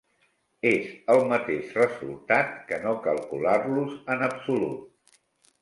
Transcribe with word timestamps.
És 0.69 0.87
el 1.15 1.19
mateix 1.33 1.75
resultat 1.79 2.57
que 2.71 2.79
no 2.87 2.97
calcular-los 3.05 3.95
en 4.15 4.25
absolut. 4.31 5.23